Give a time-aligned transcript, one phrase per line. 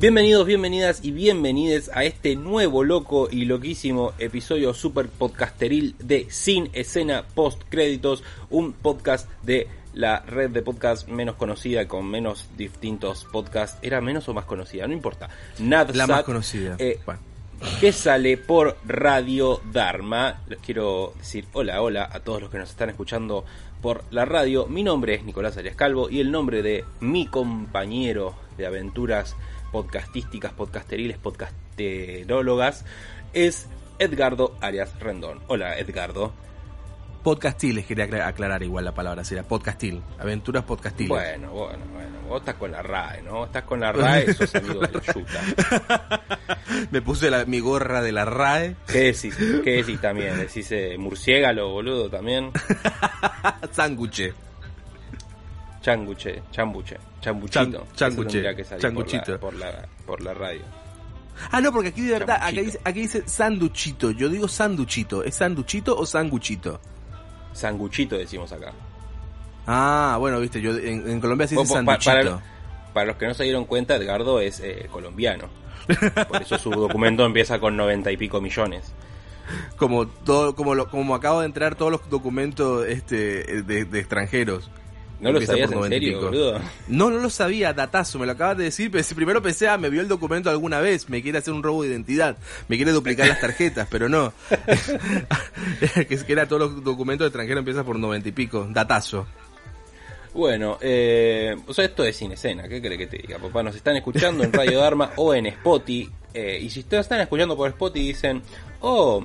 [0.00, 6.68] Bienvenidos, bienvenidas y bienvenides a este nuevo loco y loquísimo episodio super podcasteril de Sin
[6.74, 13.24] Escena Post Créditos, un podcast de la red de podcast menos conocida con menos distintos
[13.32, 13.78] podcasts.
[13.80, 14.86] ¿Era menos o más conocida?
[14.86, 15.30] No importa.
[15.58, 16.76] Nadsat, La más conocida.
[16.78, 17.20] eh, Bueno.
[17.80, 20.42] que sale por Radio Dharma.
[20.46, 23.46] Les quiero decir hola, hola a todos los que nos están escuchando
[23.80, 24.66] por la radio.
[24.66, 29.34] Mi nombre es Nicolás Arias Calvo y el nombre de mi compañero de aventuras
[29.72, 32.84] podcastísticas, podcasteriles, podcasterólogas
[33.32, 35.40] es Edgardo Arias Rendón.
[35.48, 36.32] Hola, Edgardo.
[37.22, 40.00] Podcastiles, quería acla- aclarar igual la palabra, sería podcastil.
[40.18, 41.08] Aventuras podcastiles.
[41.08, 42.16] Bueno, bueno, bueno.
[42.28, 43.44] Vos estás con la RAE, ¿no?
[43.46, 46.22] Estás con la RAE, sos amigo de yuta.
[46.92, 48.76] Me puse la- mi gorra de la RAE.
[48.86, 49.36] ¿Qué decís?
[49.64, 50.36] ¿Qué decís también?
[50.36, 52.52] ¿Decís eh, murciégalo, boludo, también?
[53.72, 54.32] Sándwich.
[55.86, 57.60] Changuche, chambuche, chambuchito.
[57.60, 59.38] Chan- changuche, tendría que salir changuchito.
[59.38, 60.62] Por la, por, la, por la radio.
[61.52, 64.10] Ah, no, porque aquí de verdad, dice, aquí dice sanduchito.
[64.10, 65.22] Yo digo sanduchito.
[65.22, 66.80] ¿Es sanduchito o sanguchito?
[67.52, 68.72] Sanguchito decimos acá.
[69.66, 72.10] Ah, bueno, viste, yo en, en Colombia se dice pa- sanduchito.
[72.10, 72.42] para,
[72.92, 75.44] para los que no se dieron cuenta, Edgardo es eh, colombiano.
[76.28, 78.92] Por eso su documento empieza con noventa y pico millones.
[79.76, 84.68] Como todo, como lo, como acabo de entrar todos los documentos este de, de extranjeros.
[85.20, 86.60] ¿No lo sabías en 90 y serio, boludo?
[86.88, 88.90] No, no lo sabía, datazo, me lo acabas de decir.
[88.90, 91.82] Pero primero pensé, ah, me vio el documento alguna vez, me quiere hacer un robo
[91.82, 92.36] de identidad,
[92.68, 94.32] me quiere duplicar las tarjetas, pero no.
[96.06, 99.26] que es que era todos los documentos de extranjero empieza por noventa y pico, datazo.
[100.34, 103.38] Bueno, eh, o sea, esto es sin escena, ¿qué cree que te diga?
[103.38, 106.10] Papá, nos están escuchando en Radio Dharma o en Spotify.
[106.34, 108.42] eh, y si ustedes están escuchando por Spotify dicen,
[108.80, 109.24] oh,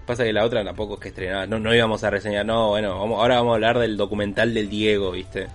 [0.06, 1.46] Pasa que la otra tampoco es que estrenaba.
[1.46, 4.70] No, no íbamos a reseñar, no, bueno, vamos, ahora vamos a hablar del documental del
[4.70, 5.48] Diego, ¿viste?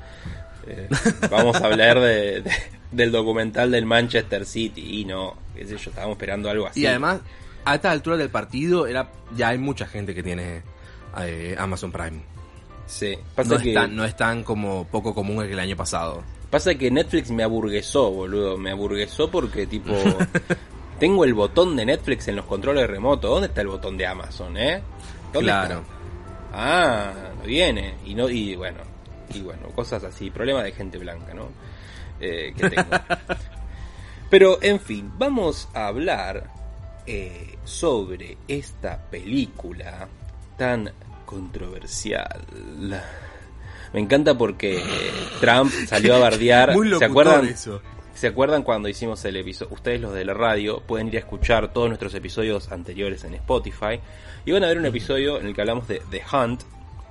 [0.67, 0.89] Eh,
[1.31, 2.53] vamos a hablar de, de-
[2.93, 5.01] del documental del Manchester City.
[5.01, 6.83] Y no, qué sé yo, estábamos esperando algo así.
[6.83, 7.21] Y además,
[7.65, 10.63] a esta altura del partido, era ya hay mucha gente que tiene
[11.21, 12.21] eh, Amazon Prime.
[12.87, 15.77] Sí, pasa No, que, es tan, no es tan como poco común que el año
[15.77, 16.23] pasado.
[16.51, 18.59] pasa que Netflix me aburguesó, boludo.
[18.59, 19.93] Me aburguesó porque, tipo,
[21.01, 23.31] tengo el botón de Netflix en los controles remotos.
[23.31, 24.83] ¿Dónde está el botón de Amazon, eh?
[25.33, 25.77] ¿Dónde Claro.
[25.81, 25.94] está?
[26.53, 27.94] Ah, no viene.
[28.05, 28.79] Y no, y bueno,
[29.33, 30.31] y bueno, cosas así.
[30.31, 31.49] Problema de gente blanca, ¿no?
[32.21, 32.91] Eh, que tengo.
[34.31, 36.50] Pero, en fin, vamos a hablar
[37.06, 40.09] eh, sobre esta película
[40.56, 40.91] tan
[41.27, 42.45] controversial.
[43.93, 44.83] Me encanta porque
[45.41, 46.73] Trump salió a bardear.
[46.75, 47.47] Muy ¿Se acuerdan?
[47.47, 47.81] eso.
[48.15, 49.75] ¿Se acuerdan cuando hicimos el episodio?
[49.75, 54.00] Ustedes los de la radio pueden ir a escuchar todos nuestros episodios anteriores en Spotify
[54.45, 56.62] y van a ver un episodio en el que hablamos de The Hunt,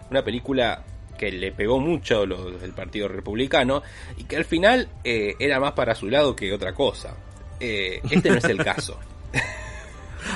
[0.09, 0.83] una película
[1.17, 3.83] que le pegó mucho a los del Partido Republicano
[4.17, 7.15] y que al final eh, era más para su lado que otra cosa.
[7.59, 8.97] Eh, este no es el caso.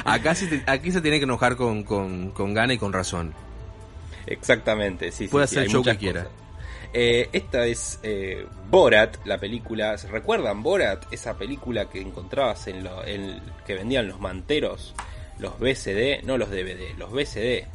[0.06, 3.34] Acá, sí te- aquí se tiene que enojar con, con, con gana y con razón.
[4.25, 6.28] Exactamente, sí, sí, Puede sí, hacer hay el show que quiera.
[6.94, 9.98] Eh, esta es eh, Borat, la película.
[9.98, 11.06] ¿Se recuerdan Borat?
[11.12, 14.94] Esa película que encontrabas en, lo, en que vendían los manteros,
[15.39, 17.38] los BCD, no los DVD, los BCD.
[17.39, 17.68] Eh,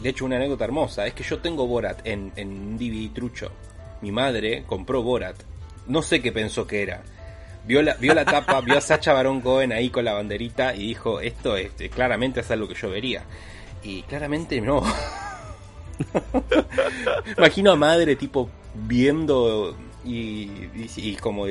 [0.00, 3.50] de hecho, una anécdota hermosa es que yo tengo Borat en, en DVD trucho.
[4.00, 5.36] Mi madre compró Borat.
[5.86, 7.02] No sé qué pensó que era.
[7.66, 10.88] Vio la, vio la tapa, vio a Sacha Baron Cohen ahí con la banderita y
[10.88, 13.24] dijo, esto es, claramente es algo que yo vería.
[13.82, 14.82] Y claramente no.
[17.38, 20.50] Imagino a madre tipo viendo y,
[20.96, 21.46] y, como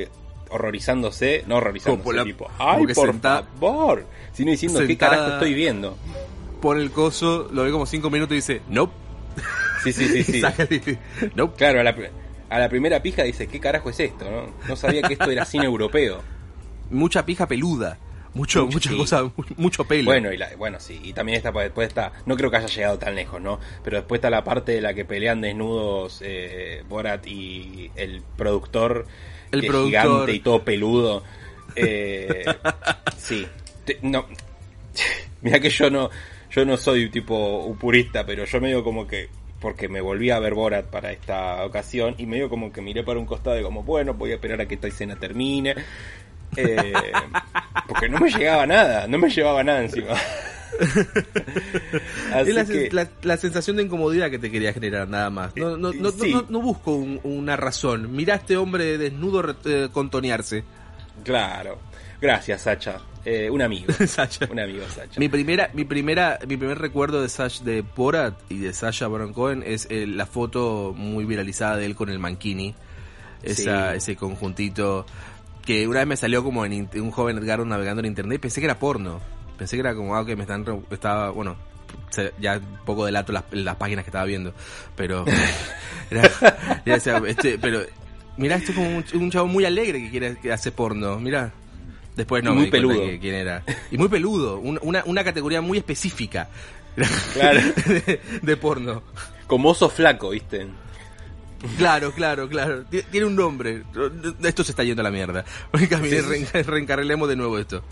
[0.50, 5.96] horrorizándose, no horrorizándose, tipo, ay, por favor, sino diciendo qué carajo estoy viendo.
[6.60, 8.92] Por el coso, lo ve como cinco minutos y dice, nope.
[9.82, 10.40] Sí, sí, sí,
[10.84, 10.98] sí.
[11.34, 11.56] nope.
[11.56, 11.94] Claro, a la,
[12.54, 14.30] a la primera pija dice, ¿qué carajo es esto?
[14.30, 16.22] No, no sabía que esto era cine europeo.
[16.90, 17.98] Mucha pija peluda.
[18.32, 20.06] Mucho, mucha cosa, mucho pelo.
[20.06, 23.14] Bueno, y bueno, sí, y también está después está, no creo que haya llegado tan
[23.14, 23.60] lejos, ¿no?
[23.84, 29.06] Pero después está la parte de la que pelean desnudos eh, Borat y el productor,
[29.52, 31.22] el gigante y todo peludo.
[31.76, 32.44] Eh,
[33.16, 33.44] sí,
[34.02, 34.26] no,
[35.42, 36.08] mira que yo no,
[36.50, 39.28] yo no soy tipo un purista, pero yo medio como que
[39.64, 43.18] porque me volví a ver Borat para esta ocasión y medio como que miré para
[43.18, 45.74] un costado y como, bueno, voy a esperar a que esta escena termine.
[46.54, 46.92] Eh,
[47.88, 50.16] porque no me llegaba nada, no me llevaba nada encima.
[52.44, 55.56] es la, sensación de incomodidad que te quería generar, nada más.
[55.56, 56.12] No, no, no,
[56.46, 58.14] no busco una razón.
[58.14, 60.62] Mirá a este hombre desnudo eh, contonearse.
[61.24, 61.78] Claro.
[62.24, 63.02] Gracias, Sacha.
[63.22, 63.92] Eh, un amigo.
[64.06, 64.48] Sacha.
[64.50, 65.20] Un amigo, Sacha.
[65.20, 69.34] Mi primera, mi primera, mi primer recuerdo de Sacha de Borat y de Sacha Baron
[69.34, 72.74] Cohen es eh, la foto muy viralizada de él con el Mankini.
[73.42, 75.04] Esa, Ese conjuntito
[75.66, 78.62] que una vez me salió como en un joven Edgardo navegando en internet y pensé
[78.62, 79.20] que era porno.
[79.58, 81.58] Pensé que era como, ah, que me están, estaba, bueno,
[82.40, 84.54] ya un poco delato las, las páginas que estaba viendo,
[84.96, 85.26] pero,
[86.10, 86.30] era,
[87.26, 87.82] este, pero,
[88.38, 91.52] mira, esto es como un, un, chavo muy alegre que quiere que hace porno, mira.
[92.16, 93.02] Después no muy peludo.
[93.20, 93.62] quién era.
[93.90, 96.48] Y muy peludo, una, una categoría muy específica
[97.32, 97.60] claro.
[98.42, 99.02] de, porno.
[99.46, 100.66] Como oso flaco, ¿viste?
[101.78, 102.84] Claro, claro, claro.
[103.10, 103.82] Tiene un nombre.
[104.42, 105.44] Esto se está yendo a la mierda.
[105.72, 107.82] reencarrilemos de nuevo esto.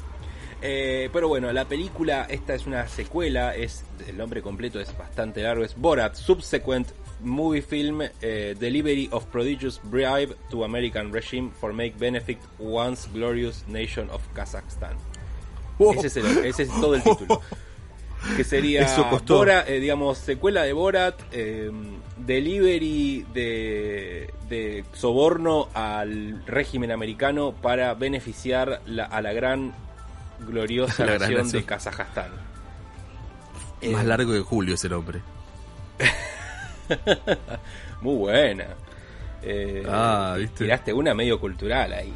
[0.60, 5.42] Eh, pero bueno, la película, esta es una secuela, es el nombre completo es bastante
[5.42, 6.86] largo, es Borat Subsequent
[7.22, 13.64] movie film eh, Delivery of Prodigious Bribe to American Regime for Make Benefit Once Glorious
[13.68, 14.96] Nation of Kazakhstan.
[16.04, 17.40] Ese, es todo el título.
[18.36, 18.86] que sería
[19.26, 27.94] Borat, eh, digamos, secuela de Borat, em, delivery de, de, soborno al régimen americano para
[27.94, 28.80] beneficiar
[29.10, 29.74] a la gran
[30.46, 32.30] gloriosa nación de Kazajstán.
[33.90, 35.20] Más largo que Julio ese nombre.
[38.00, 38.66] Muy buena.
[39.42, 42.12] Eh, ah, Tiraste una medio cultural ahí.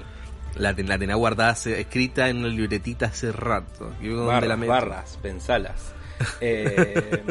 [0.54, 3.92] La, la tenía guardada, escrita en una libretita hace rato.
[4.26, 5.92] Barras, barras, pensalas.
[6.40, 7.22] Eh,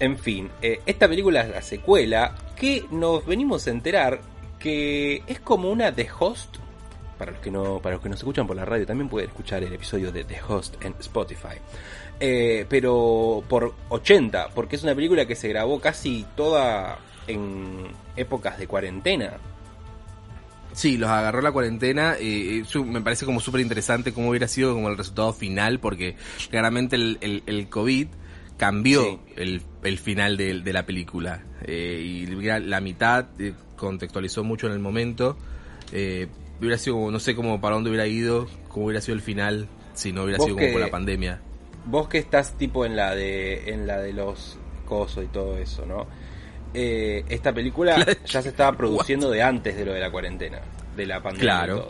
[0.00, 4.20] en fin, eh, esta película es la secuela que nos venimos a enterar
[4.58, 6.56] que es como una The Host.
[7.18, 9.62] Para los que no, para los que nos escuchan por la radio, también pueden escuchar
[9.62, 11.58] el episodio de The Host en Spotify.
[12.22, 18.58] Eh, pero por 80, porque es una película que se grabó casi toda en épocas
[18.58, 19.38] de cuarentena.
[20.72, 22.16] Sí, los agarró la cuarentena.
[22.20, 26.16] y me parece como súper interesante cómo hubiera sido como el resultado final, porque
[26.50, 28.08] claramente el, el, COVID
[28.58, 31.42] cambió el, el, final de, de la película.
[31.64, 35.38] Eh, y la mitad eh, contextualizó mucho en el momento.
[36.60, 39.68] hubiera sido como, no sé cómo para dónde hubiera ido, cómo hubiera sido el final
[39.94, 41.40] si no hubiera sido como por la pandemia
[41.86, 45.86] vos que estás tipo en la de en la de los cosos y todo eso,
[45.86, 46.06] ¿no?
[46.74, 47.96] Eh, esta película
[48.26, 50.60] ya se estaba produciendo de antes de lo de la cuarentena,
[50.96, 51.42] de la pandemia.
[51.42, 51.88] Claro.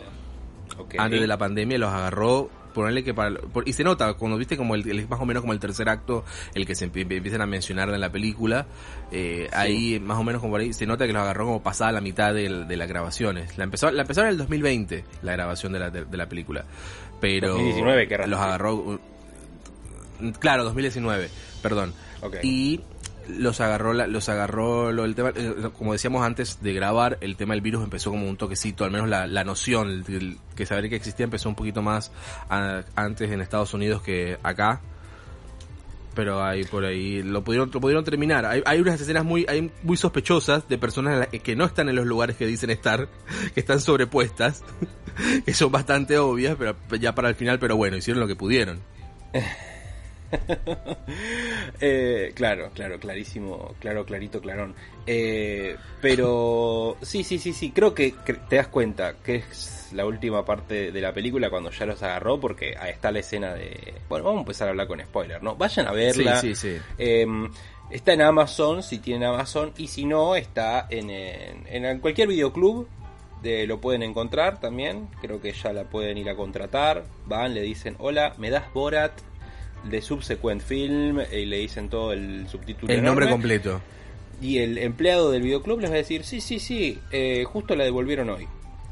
[0.97, 4.75] Antes de la pandemia los agarró ponerle que para y se nota cuando viste como
[4.75, 6.23] el, más o menos como el tercer acto
[6.55, 8.65] el que se empiezan a mencionar en la película
[9.11, 11.91] eh, ahí más o menos como por ahí se nota que los agarró como pasada
[11.91, 15.79] la mitad de, las grabaciones la empezó la empezaron en el 2020 la grabación de
[15.79, 16.63] la, de, la película
[17.19, 18.99] pero 2019 que los agarró
[20.39, 21.29] Claro, 2019,
[21.61, 21.93] perdón.
[22.43, 22.81] Y
[23.27, 27.61] los agarró, los agarró el tema, eh, como decíamos antes de grabar, el tema del
[27.61, 30.03] virus empezó como un toquecito, al menos la, la noción,
[30.55, 32.11] que saber que existía empezó un poquito más
[32.49, 34.81] antes en Estados Unidos que acá.
[36.13, 38.45] Pero ahí por ahí lo pudieron, lo pudieron terminar.
[38.45, 42.05] Hay, hay unas escenas muy, hay muy sospechosas de personas que no están en los
[42.05, 43.07] lugares que dicen estar,
[43.53, 44.61] que están sobrepuestas,
[45.45, 48.81] que son bastante obvias, pero ya para el final, pero bueno, hicieron lo que pudieron.
[51.83, 54.75] Eh, claro, claro, clarísimo, claro, clarito, clarón.
[55.07, 58.13] Eh, pero sí, sí, sí, sí, creo que,
[58.49, 62.39] te das cuenta que es la última parte de la película cuando ya los agarró,
[62.39, 63.95] porque ahí está la escena de...
[64.07, 65.55] Bueno, vamos a empezar a hablar con spoiler, ¿no?
[65.55, 66.39] Vayan a verla.
[66.39, 66.81] Sí, sí, sí.
[66.99, 67.51] Em,
[67.89, 72.87] está en Amazon, si tienen Amazon, y si no, está en, en, cualquier videoclub
[73.41, 75.07] de, lo pueden encontrar también.
[75.19, 77.05] Creo que ya la pueden ir a contratar.
[77.25, 79.13] Van, le dicen, hola, ¿me das Borat?
[79.83, 82.93] De Subsequent Film y le dicen todo el subtítulo.
[82.93, 83.81] El nombre completo.
[84.41, 87.83] Y el empleado del videoclub les va a decir, sí, sí, sí, eh, justo la
[87.83, 88.47] devolvieron hoy.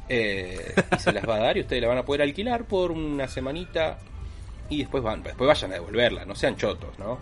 [0.08, 2.90] Eh, y se las va a dar y ustedes la van a poder alquilar por
[2.90, 3.98] una semanita
[4.68, 7.18] y después van, después vayan a devolverla, no sean chotos, ¿no?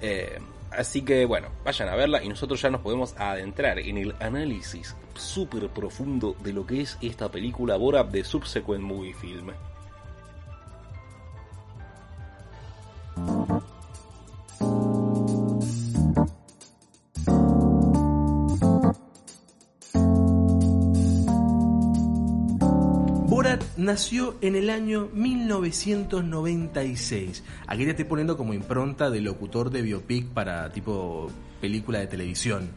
[0.00, 0.38] Eh,
[0.72, 4.96] así que bueno, vayan a verla y nosotros ya nos podemos adentrar en el análisis
[5.14, 9.52] súper profundo de lo que es esta película Borat de Subsequent Movie Film.
[23.28, 27.44] Borat nació en el año 1996.
[27.66, 32.70] Aquí te estoy poniendo como impronta de locutor de biopic para tipo película de televisión.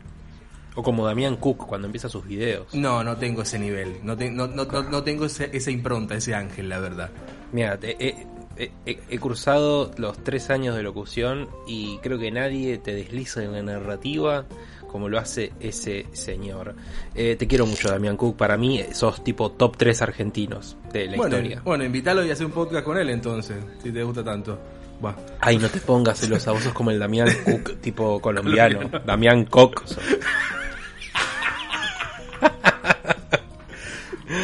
[0.75, 2.75] O como Damián Cook cuando empieza sus videos.
[2.75, 3.97] No, no tengo ese nivel.
[4.03, 7.09] No, no, tengo esa impronta, ese ángel, la verdad.
[7.51, 7.77] Mira,
[8.57, 13.53] he, he, cruzado los tres años de locución y creo que nadie te desliza en
[13.53, 14.45] la narrativa
[14.91, 16.75] como lo hace ese señor.
[17.15, 18.35] Eh, te quiero mucho, Damián Cook.
[18.35, 21.61] Para mí sos tipo top 3 argentinos de la historia.
[21.63, 24.59] Bueno, invítalo y hacer un podcast con él entonces, si te gusta tanto.
[25.39, 28.89] Ay, no te pongas celosa, vos sos como el Damián Cook tipo colombiano.
[29.05, 29.83] Damián Cook.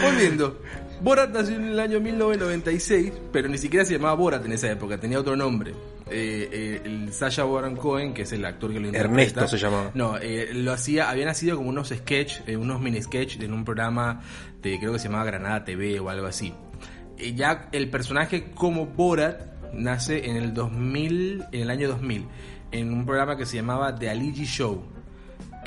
[0.02, 0.60] Volviendo.
[1.02, 4.98] Borat nació en el año 1996, pero ni siquiera se llamaba Borat en esa época,
[5.00, 5.72] tenía otro nombre.
[6.10, 9.42] Eh, eh, el Sasha Baron Cohen, que es el actor que lo interpreta.
[9.42, 9.92] Ernesto se llamaba.
[9.94, 14.22] No, eh, lo hacía, había nacido como unos sketch, unos mini sketch en un programa
[14.62, 16.54] de creo que se llamaba Granada TV o algo así.
[17.36, 19.42] ya el personaje como Borat
[19.74, 22.26] nace en el 2000, en el año 2000,
[22.72, 24.98] en un programa que se llamaba The Aligi Show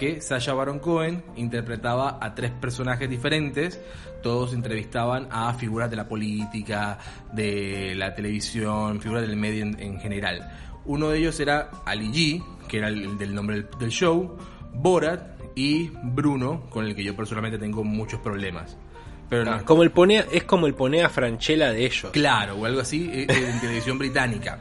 [0.00, 3.78] que Sasha Baron Cohen interpretaba a tres personajes diferentes,
[4.22, 6.98] todos entrevistaban a figuras de la política,
[7.32, 10.50] de la televisión, figuras del medio en, general.
[10.84, 14.36] Uno de ellos era Ali G, que era el, del nombre del, show,
[14.72, 18.76] Borat y Bruno, con el que yo personalmente tengo muchos problemas.
[19.28, 19.64] Pero no.
[19.64, 22.10] como el pone, es como el pone a Franchella de ellos.
[22.12, 24.58] Claro, o algo así, eh, en televisión británica.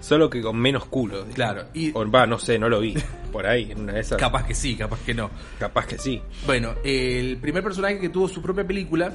[0.00, 1.26] Solo que con menos culo.
[1.34, 1.66] Claro.
[1.74, 1.92] Y...
[1.94, 2.94] O va, no sé, no lo vi.
[3.32, 4.18] Por ahí, en una de esas.
[4.18, 5.30] Capaz que sí, capaz que no.
[5.58, 6.20] Capaz que sí.
[6.46, 9.12] Bueno, el primer personaje que tuvo su propia película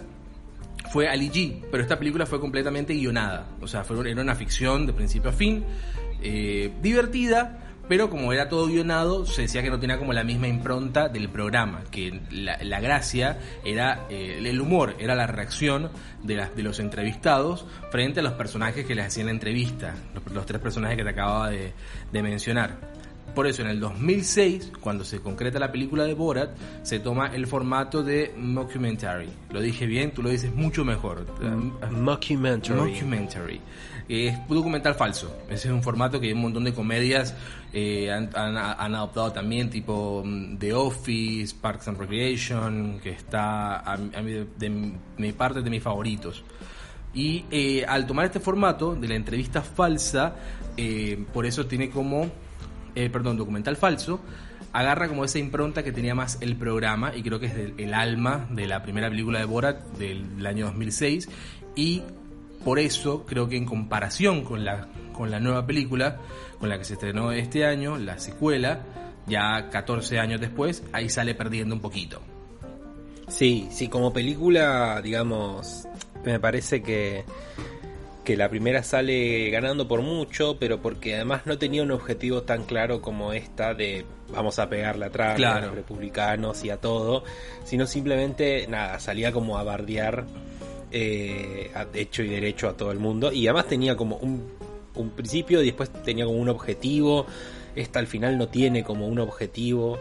[0.92, 3.48] fue Ali G, pero esta película fue completamente guionada.
[3.60, 5.65] O sea, fue, era una ficción de principio a fin,
[6.22, 10.48] eh, divertida, pero como era todo guionado, se decía que no tenía como la misma
[10.48, 15.92] impronta del programa, que la, gracia era eh, el humor, era la reacción
[16.24, 19.94] de, las, de los entrevistados frente a los personajes que les hacían la entrevista,
[20.34, 21.74] los, tres personajes que te acababa de,
[22.12, 22.95] mencionar.
[23.36, 27.46] Por eso en el 2006, cuando se concreta la película de Borat, se toma el
[27.48, 29.30] formato de mockumentary.
[29.51, 31.25] Lo dije bien, tú lo dices mucho mejor.
[31.92, 32.80] Mockumentary.
[32.80, 33.62] Mockumentary
[34.08, 35.36] es documental falso.
[35.50, 37.36] Ese es un formato que un montón de comedias
[37.74, 44.94] eh, han, adoptado también, tipo mm, The Office, Parks and Recreation, que está a, de,
[45.18, 46.44] mi parte de mis favoritos.
[47.13, 50.36] Y eh, al tomar este formato de la entrevista falsa,
[50.77, 52.30] eh, por eso tiene como,
[53.12, 54.20] perdón, documental falso,
[54.74, 58.48] agarra como esa impronta que tenía más el programa y creo que es el alma
[58.50, 61.30] de la primera película de Borat del año 2006
[61.75, 62.04] y
[62.66, 66.18] por eso creo que en comparación con la, con la nueva película,
[66.60, 68.82] con la que se estrenó este año, la secuela,
[69.28, 72.22] ya 14 años después, ahí sale perdiendo un poquito.
[73.28, 75.88] Sí, sí, como película, digamos,
[76.24, 77.24] me parece que,
[78.25, 82.63] que la primera sale ganando por mucho, pero porque además no tenía un objetivo tan
[82.63, 84.03] claro como esta de
[84.34, 87.24] vamos a pegarle atrás a los republicanos y a todo,
[87.63, 90.25] sino simplemente, nada, salía como a bardear
[90.91, 93.32] eh, hecho y derecho a todo el mundo.
[93.32, 94.51] Y además tenía como un,
[94.96, 97.27] un principio y después tenía como un objetivo.
[97.75, 100.00] Esta al final no tiene como un objetivo.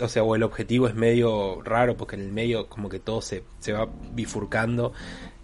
[0.00, 3.22] o sea, o el objetivo es medio raro porque en el medio como que todo
[3.22, 4.92] se, se va bifurcando.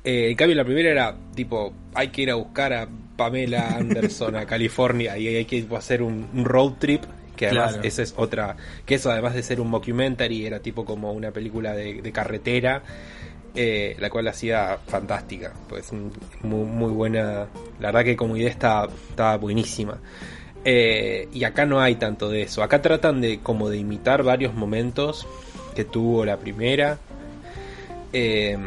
[0.04, 4.37] Eh, en cambio, la primera era tipo, hay que ir a buscar a Pamela Anderson
[4.37, 7.04] a California y hay que hacer un, road trip.
[7.34, 8.56] Que además, esa es otra.
[8.87, 12.84] Que eso, además de ser un mockumentary, era tipo como una película de, de carretera
[13.56, 17.46] eh, la cual hacía fantástica, pues muy, muy buena,
[17.78, 20.00] la verdad que como idea estaba, estaba buenísima.
[20.64, 24.54] Eh, y acá no hay tanto de eso, acá tratan de como de imitar varios
[24.54, 25.25] momentos
[25.76, 26.99] que tuvo la primera,
[28.12, 28.58] eh,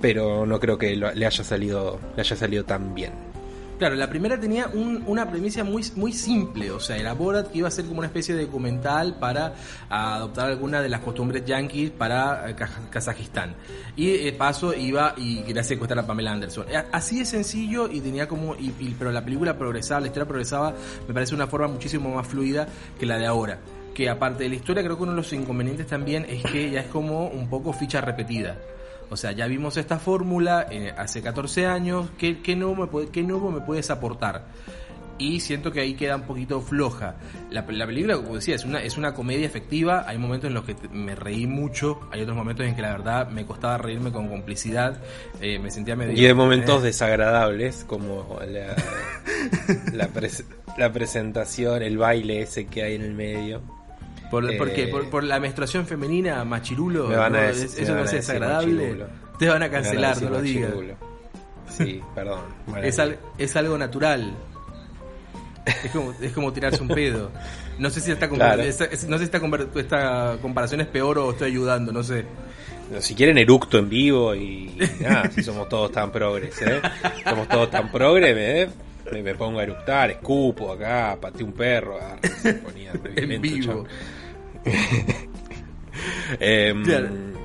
[0.00, 3.30] pero no creo que le haya salido, le haya salido tan bien.
[3.80, 7.68] Claro, la primera tenía una premisa muy, muy simple, o sea, era Borat que iba
[7.68, 9.54] a ser como una especie de documental para
[9.88, 12.56] adoptar alguna de las costumbres yankees para eh,
[12.90, 13.54] Kazajistán.
[13.96, 16.66] Y de paso iba y quería secuestrar a Pamela Anderson.
[16.68, 20.74] Eh, así de sencillo y tenía como, y, pero la película progresaba, la historia progresaba,
[21.08, 23.60] me parece una forma muchísimo más fluida que la de ahora
[23.94, 26.80] que aparte de la historia creo que uno de los inconvenientes también es que ya
[26.80, 28.58] es como un poco ficha repetida.
[29.10, 33.60] O sea, ya vimos esta fórmula eh, hace 14 años, ¿qué, nuevo me nuevo me
[33.60, 34.46] puedes aportar?
[35.20, 37.16] y siento que ahí queda un poquito floja.
[37.50, 40.74] La, película, como decía, es una, es una comedia efectiva, hay momentos en los que
[40.90, 44.98] me reí mucho, hay otros momentos en que la verdad me costaba reírme con complicidad,
[45.40, 46.18] eh, me sentía medio...
[46.18, 48.74] Y hay momentos desagradables, como la,
[49.92, 50.08] la,
[50.78, 53.79] la presentación, el baile ese que hay en el medio.
[54.30, 59.04] Por, eh, por, la menstruación femenina, machirulo, eso no es desagradable.
[59.38, 60.72] Te van a cancelar, no lo digas.
[61.68, 62.40] Sí, perdón.
[63.38, 64.32] es, algo natural.
[65.66, 67.30] Es como, es como tirarse un pedo.
[67.78, 72.02] No sé si esta, no sé si esta, comparación es peor o estoy ayudando, no
[72.02, 72.24] sé.
[73.00, 76.80] Si quieren eructo en vivo y nada, si somos todos tan progres, ¿eh?
[77.24, 78.68] Somos todos tan progres, ¿eh?
[79.12, 81.98] me, pongo a eructar, escupo acá, pateé un perro,
[83.16, 83.84] en vivo.
[86.38, 86.84] Em,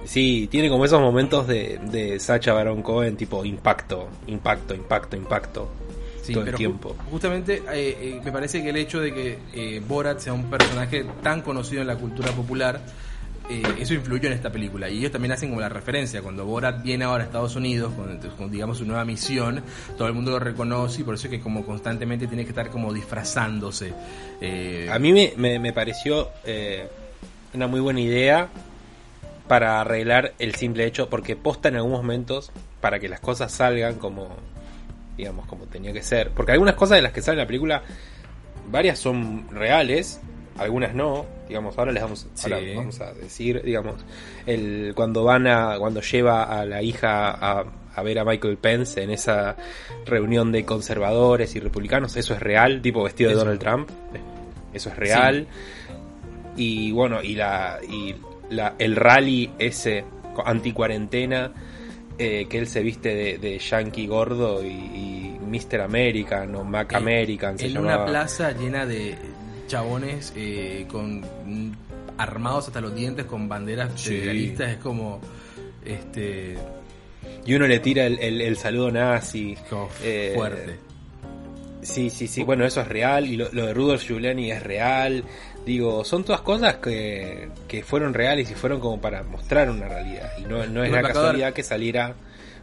[0.06, 5.72] sí, tiene como esos momentos de, de Sacha Baron Cohen, tipo impacto, impacto, impacto, impacto.
[6.32, 6.96] todo el tiempo.
[7.10, 11.06] justamente eh, eh, me parece que el hecho de que eh, Borat sea un personaje
[11.24, 12.82] tan conocido en la cultura popular,
[13.78, 14.90] eso influyó en esta película.
[14.90, 16.24] Y ellos también hacen como la referencia.
[16.24, 19.62] Cuando Borat viene ahora a Estados Unidos, con, digamos su nueva misión,
[20.00, 22.72] todo el mundo lo reconoce y por eso es que como constantemente tiene que estar
[22.72, 23.94] como disfrazándose.
[24.90, 26.30] a mí me, me, pareció
[27.56, 28.50] una muy buena idea
[29.48, 33.96] para arreglar el simple hecho, porque posta en algunos momentos, para que las cosas salgan
[33.96, 34.30] como,
[35.18, 37.84] digamos, como tenía que ser, porque algunas cosas de las que sale la película,
[38.70, 40.20] varias son reales,
[40.58, 42.28] algunas no, digamos, ahora les vamos,
[42.76, 43.96] vamos a decir, digamos,
[44.46, 49.04] el, cuando van a, cuando lleva a la hija a, a ver a Michael Pence
[49.04, 49.56] en esa
[50.06, 53.90] reunión de conservadores y republicanos, eso es real, tipo vestido de Donald Trump,
[54.74, 55.48] eso es real
[56.56, 58.16] y bueno, y la, y
[58.50, 60.06] la el rally ese
[60.46, 61.52] anti cuarentena
[62.18, 65.82] eh, que él se viste de, de yankee gordo y, y Mr.
[65.82, 69.16] American o Mac American en una plaza llena de
[69.68, 71.24] chabones eh, con
[72.18, 75.20] armados hasta los dientes con banderas federalistas es como
[75.84, 76.58] este
[77.46, 79.58] y uno le tira el, el, saludo nazi
[80.04, 80.78] eh, fuerte
[81.82, 85.24] sí sí sí bueno eso es real y lo, lo de Rudolf Giuliani es real
[85.66, 90.32] Digo, son todas cosas que, que fueron reales y fueron como para mostrar una realidad.
[90.38, 92.16] Y no, no es la casualidad que saliera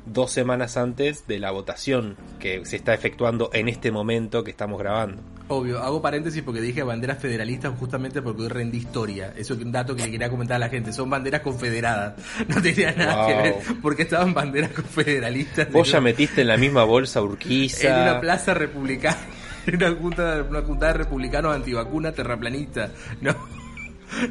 [0.07, 4.79] dos semanas antes de la votación que se está efectuando en este momento que estamos
[4.79, 5.23] grabando.
[5.49, 9.33] Obvio, hago paréntesis porque dije banderas federalistas justamente porque hoy rendí historia.
[9.37, 10.93] Eso es un dato que le quería comentar a la gente.
[10.93, 12.15] Son banderas confederadas.
[12.49, 15.71] No tenía nada que ver porque estaban banderas confederalistas.
[15.71, 17.89] Vos ya metiste en la misma bolsa Urquiza.
[17.89, 19.19] En una plaza republicana.
[19.75, 22.91] una junta, una junta de republicanos antivacuna terraplanista.
[23.21, 23.35] No,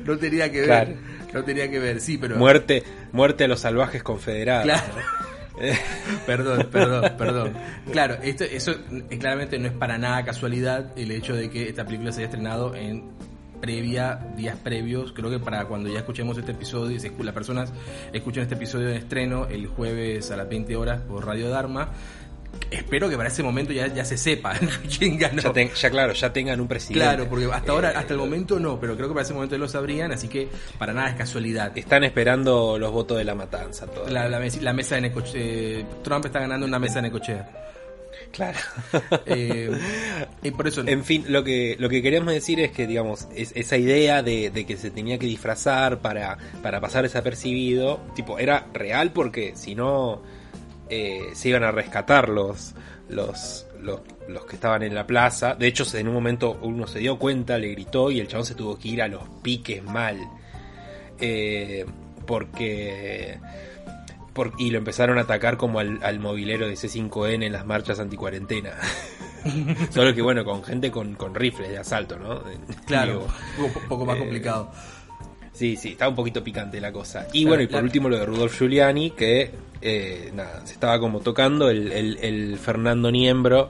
[0.06, 0.96] no tenía que ver.
[1.34, 2.38] No tenía que ver, sí, pero.
[2.38, 4.82] Muerte, muerte a los salvajes confederados.
[6.26, 7.54] perdón, perdón, perdón.
[7.92, 8.76] Claro, esto, eso
[9.20, 12.76] claramente no es para nada casualidad el hecho de que esta película se haya estrenado
[12.76, 13.12] en
[13.62, 17.72] previa, días previos, creo que para cuando ya escuchemos este episodio, si las personas
[18.12, 21.92] escuchan este episodio en estreno el jueves a las 20 horas por Radio Dharma,
[22.70, 24.54] espero que para ese momento ya, ya se sepa
[24.98, 25.42] quién ganó.
[25.54, 27.00] Ya, claro, ya tengan un presidente.
[27.00, 29.68] Claro, porque hasta ahora, hasta el momento no, pero creo que para ese momento lo
[29.68, 31.78] sabrían, así que para nada es casualidad.
[31.78, 33.86] Están esperando los votos de la matanza.
[34.10, 35.42] La, la, mesa de Necochea.
[35.42, 37.50] Eh, Trump está ganando una mesa de Necochea.
[38.32, 38.58] Claro.
[39.26, 39.70] Eh,
[40.42, 40.82] y por eso.
[40.88, 44.66] En fin, lo que, lo que queremos decir es que, digamos, esa idea de, de,
[44.66, 50.22] que se tenía que disfrazar para, para pasar desapercibido, tipo, era real porque si no
[50.94, 52.76] eh, se iban a rescatar los,
[53.08, 55.56] los, los, que estaban en la plaza.
[55.56, 58.56] De hecho, en un momento uno se dio cuenta, le gritó y el chabón se
[58.56, 60.20] tuvo que ir a los piques mal.
[61.18, 61.86] Eh,
[62.28, 63.40] porque,
[64.58, 68.72] y lo empezaron a atacar como al, movilero de C5N en las marchas anticuarentena.
[69.92, 72.44] Solo que bueno, con gente con, con rifles de asalto, ¿no?
[72.86, 73.28] Claro,
[73.58, 74.74] un poco más complicado.
[75.62, 77.28] Sí, sí, está un poquito picante la cosa.
[77.34, 81.20] Y bueno, y por último lo de Rudolf Giuliani, que eh, nada, se estaba como
[81.20, 83.70] tocando el, el, Fernando Niembro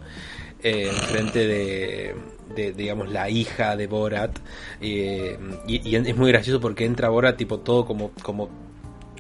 [0.64, 2.16] eh, frente de,
[2.56, 4.40] de, digamos, la hija de Borat.
[4.80, 8.48] Eh, y, es muy gracioso porque entra Borat tipo todo como, como,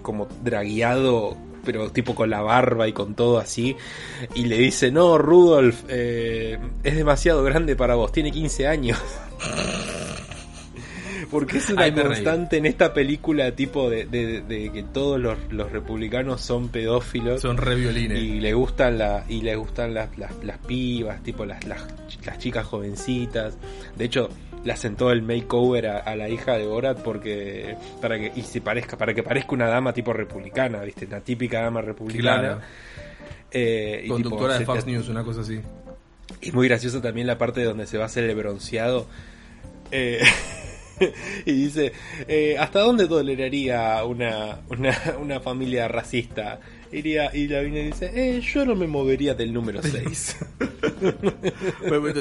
[0.01, 3.75] como dragueado pero tipo con la barba y con todo así,
[4.33, 8.97] y le dice, no, Rudolf, eh, es demasiado grande para vos, tiene 15 años.
[11.31, 14.05] Porque es una constante en esta película tipo de,
[14.73, 17.41] que todos los, republicanos son pedófilos.
[17.41, 18.19] Son re violines.
[18.19, 21.87] Y le gustan, la, y le gustan las, las, pibas, tipo las, las,
[22.37, 23.57] chicas jovencitas.
[23.95, 24.29] De hecho,
[24.65, 28.59] le hacen todo el makeover a, la hija de Borat porque para que y se
[28.59, 32.59] parezca para que parezca una dama tipo republicana viste una típica dama republicana
[33.49, 35.59] eh, conductora de Fox News una cosa así
[36.41, 39.07] y muy gracioso también la parte donde se va a hacer el bronceado
[39.89, 40.21] eh,
[41.45, 41.91] y dice,
[42.27, 46.59] eh, ¿hasta dónde toleraría una, una, una familia racista?
[46.91, 50.37] Iría, y la y dice, eh, yo no me movería del número 6.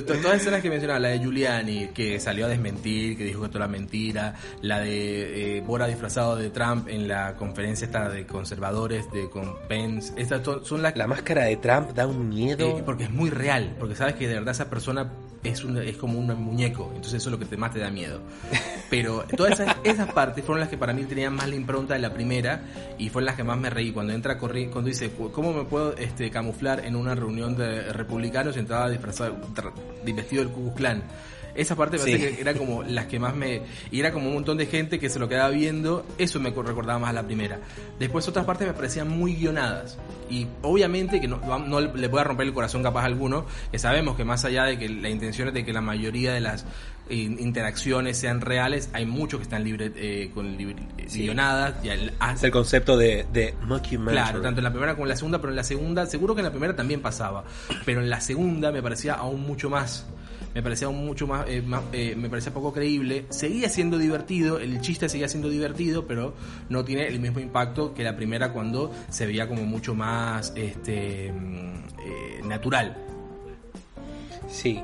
[0.06, 3.46] todas las escenas que mencionaba, la de Giuliani, que salió a desmentir, que dijo que
[3.46, 8.26] esto era mentira, la de eh, Bora disfrazado de Trump en la conferencia esta de
[8.26, 10.96] conservadores, de con Pence, estas son las...
[10.96, 12.78] La máscara de Trump da un miedo.
[12.78, 15.10] Eh, porque es muy real, porque sabes que de verdad esa persona
[15.42, 17.90] es, un, es como un muñeco, entonces eso es lo que te, más te da
[17.90, 18.20] miedo.
[18.90, 22.00] Pero todas esas, esas partes fueron las que para mí tenían más la impronta de
[22.00, 22.62] la primera
[22.98, 23.92] y fueron las que más me reí.
[23.92, 28.90] Cuando entra cuando dice, ¿cómo me puedo este, camuflar en una reunión de republicanos entraba
[28.90, 29.36] disfrazado,
[30.04, 31.02] vestido del Ku Klux?
[31.60, 33.60] Esa parte me parece que era como las que más me...
[33.90, 36.98] Y era como un montón de gente que se lo quedaba viendo, eso me recordaba
[36.98, 37.58] más a la primera.
[37.98, 39.98] Después otras partes me parecían muy guionadas.
[40.30, 43.78] Y obviamente que no, no le voy a romper el corazón capaz a alguno, que
[43.78, 46.64] sabemos que más allá de que la intención es de que la mayoría de las
[47.10, 51.74] eh, interacciones sean reales, hay muchos que están libres eh, con guionadas.
[51.84, 53.54] Y el, es el concepto de, de
[54.12, 56.40] Claro, tanto en la primera como en la segunda, pero en la segunda, seguro que
[56.40, 57.44] en la primera también pasaba,
[57.84, 60.06] pero en la segunda me parecía aún mucho más
[60.54, 63.26] me parecía mucho más, eh, eh, me parecía poco creíble.
[63.30, 66.34] Seguía siendo divertido, el chiste seguía siendo divertido, pero
[66.68, 71.32] no tiene el mismo impacto que la primera cuando se veía como mucho más este
[71.32, 73.09] mm, eh, natural.
[74.50, 74.82] Sí.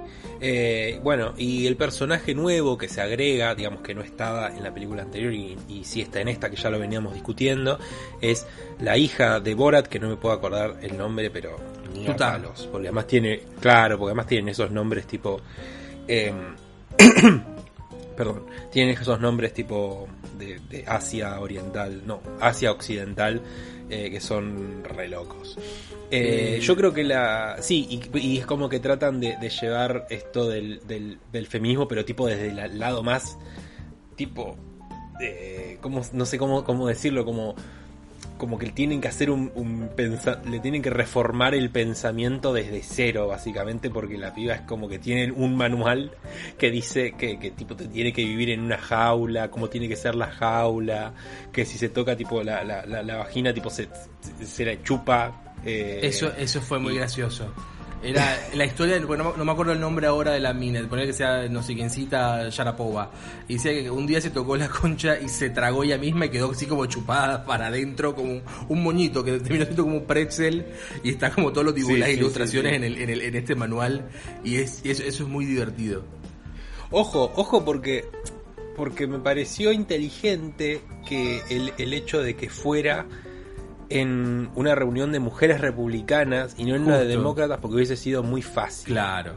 [1.03, 5.03] bueno, y el personaje nuevo que se agrega, digamos que no estaba en la película
[5.03, 7.79] anterior y, y sí está en esta que ya lo veníamos discutiendo,
[8.21, 8.47] es
[8.81, 11.57] la hija de Borat, que no me puedo acordar el nombre, pero
[12.71, 15.41] porque además tiene, claro, porque además tienen esos nombres tipo...
[16.07, 16.55] Em,
[18.17, 23.43] perdón, tienen esos nombres tipo de, Asia Oriental, no, Asia Occidental,
[23.89, 25.59] eh, que son re locos.
[26.11, 27.57] Eh, yo creo que la.
[27.61, 32.49] Sí, y, es como que tratan de, llevar esto del, del, feminismo, pero tipo desde
[32.49, 33.39] el lado más.
[34.17, 34.57] Tipo.
[35.21, 37.55] Eh, como, no sé cómo, cómo decirlo, como
[38.37, 39.89] como que tienen que hacer un, un
[40.45, 44.99] le tienen que reformar el pensamiento desde cero básicamente porque la piba es como que
[44.99, 46.13] tienen un manual
[46.59, 49.97] que dice que, que tipo te tiene que vivir en una jaula cómo tiene que
[49.97, 51.15] ser la jaula
[51.53, 53.89] que si se toca tipo la, la, la, vagina tipo se,
[54.45, 57.53] se, la chupa eh, eso eso fue muy gracioso
[58.07, 61.13] era la historia, bueno, no, me acuerdo el nombre ahora de la mina, poner que
[61.13, 63.11] sea no sé quiéncita Sharapova.
[63.49, 66.29] Y decía que un día se tocó la concha y se tragó ella misma y
[66.29, 70.67] quedó así como chupada para adentro, como un moñito que terminó siendo como un pretzel.
[71.03, 74.09] Y está como todos los dibujos, las ilustraciones En, el, en, el, en este manual.
[74.45, 76.05] Y es, eso, eso es muy divertido.
[76.91, 78.05] Ojo, ojo porque
[78.77, 83.07] porque me pareció inteligente que el, el hecho de que fuera
[83.89, 88.23] en una reunión de mujeres republicanas y no en una de demócratas porque hubiese sido
[88.23, 88.95] muy fácil.
[88.95, 89.35] Claro.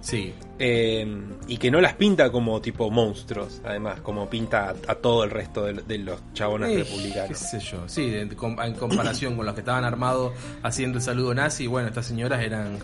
[0.00, 0.34] Sí.
[0.58, 1.06] Eh,
[1.46, 5.64] y que no las pinta como tipo monstruos, además, como pinta a, todo el resto
[5.64, 7.28] de, los chabones republicanos.
[7.28, 7.88] ¿Qué sé yo?
[7.88, 12.42] Sí, en, comparación con los que estaban armados haciendo el saludo nazi, bueno, estas señoras
[12.42, 12.78] eran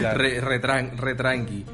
[0.00, 1.64] re, tranqui.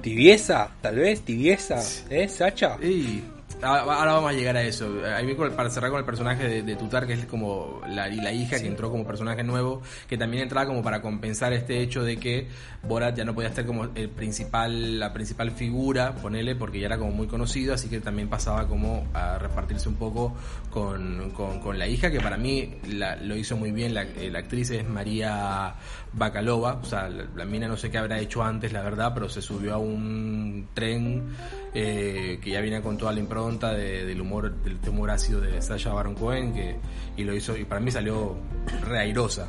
[0.00, 0.70] ¿Tibieza?
[0.80, 2.76] Tal vez, tibieza, ¿eh, Sacha?
[2.80, 3.22] Sí.
[3.64, 4.92] Ah, ahora vamos a llegar a eso.
[5.14, 8.66] Ahí para cerrar con el personaje de, Tutar, que es como la, la hija que
[8.66, 12.48] entró como personaje nuevo, que también entraba como para compensar este hecho de que
[12.82, 16.98] Borat ya no podía estar como el principal, la principal figura, ponele, porque ya era
[16.98, 20.34] como muy conocido, así que también pasaba como a repartirse un poco
[20.70, 22.74] con, con, la hija, que para mí
[23.22, 23.94] lo hizo muy bien.
[23.94, 25.74] La, la actriz es María
[26.14, 29.40] Bacalova, o sea, la, mina no sé qué habrá hecho antes, la verdad, pero se
[29.40, 31.34] subió a un tren
[31.74, 35.92] eh, que ya viene con toda la impronta del humor, del humor ácido de Sasha
[35.92, 36.76] Baron Cohen, que,
[37.16, 38.36] y lo hizo, y para mí salió
[38.82, 39.48] re airosa.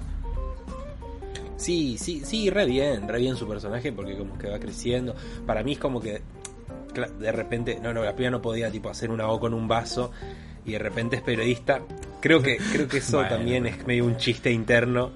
[1.58, 5.16] Sí, sí, sí, re bien, re bien su personaje porque como que va creciendo.
[5.46, 6.22] Para mí es como que
[6.94, 10.12] de repente, no, no, la piba no podía tipo hacer una O con un vaso
[10.66, 11.82] y de repente es periodista.
[12.22, 15.12] Creo que, creo que eso también es medio un chiste interno.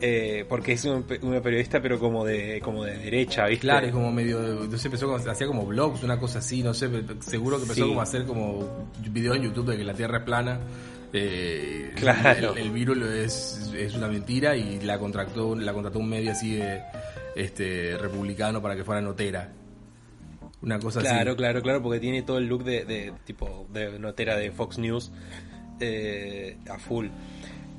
[0.00, 3.62] Eh, porque es una periodista pero como de como de derecha, ¿viste?
[3.62, 6.88] Claro, es como medio, entonces empezó como, hacía como blogs, una cosa así, no sé,
[7.20, 10.24] seguro que empezó como a hacer como videos en YouTube de que la Tierra es
[10.24, 10.60] plana.
[11.12, 12.54] Eh, claro.
[12.56, 16.82] El, virus es, es, una mentira y la contrató, la contrató un medio así de
[17.36, 19.52] este republicano para que fuera notera.
[20.62, 21.08] Una cosa así.
[21.08, 25.12] Claro, claro, claro, porque tiene todo el look de, tipo de notera de Fox News
[25.80, 27.08] eh, a full.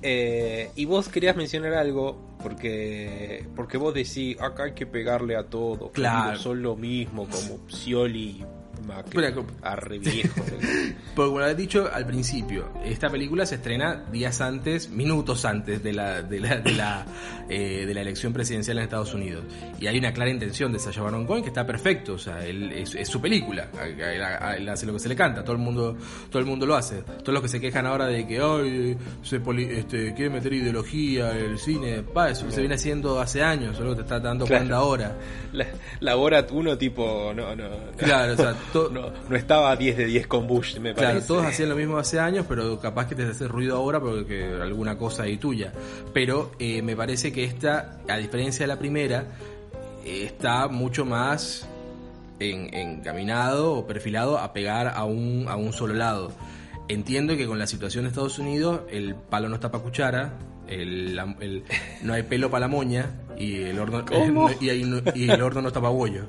[0.01, 5.43] Eh, y vos querías mencionar algo porque porque vos decís acá hay que pegarle a
[5.43, 8.45] todo, claro, son lo mismo como Scioli
[9.61, 10.35] arre viejo.
[11.15, 15.83] Porque como lo he dicho al principio, esta película se estrena días antes, minutos antes
[15.83, 17.05] de la, de la, de la,
[17.49, 19.43] eh, de la elección presidencial en Estados Unidos.
[19.79, 22.71] Y hay una clara intención de Sacha Baron Cohen que está perfecto, o sea, él,
[22.71, 23.69] es, su película,
[24.57, 25.97] él, hace lo que se le canta, todo el mundo,
[26.29, 27.01] todo el mundo lo hace.
[27.01, 31.51] Todos los que se quejan ahora de que hoy se este, quiere meter ideología en
[31.51, 35.17] el cine, pa, eso se viene haciendo hace años, solo te está dando cuenta ahora.
[35.53, 35.65] La,
[35.99, 37.69] la Borat uno tipo, no, no.
[37.97, 41.69] Claro, o sea, no, no estaba 10 de 10 con Bush, me claro, todos hacían
[41.69, 45.38] lo mismo hace años, pero capaz que te hace ruido ahora porque alguna cosa ahí
[45.38, 45.73] tuya.
[46.13, 49.25] Pero eh, me parece que esta, a diferencia de la primera,
[50.06, 51.67] está mucho más
[52.39, 56.32] encaminado o perfilado a pegar a un, a un solo lado.
[56.88, 60.34] Entiendo que con la situación de Estados Unidos el palo no está para cuchara,
[60.67, 61.15] el,
[62.01, 64.06] no hay pelo para la moña y el horno,
[64.62, 64.65] y,
[65.15, 66.27] y, el horno no está para bollo